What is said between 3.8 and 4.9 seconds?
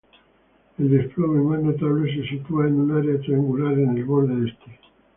el borde este.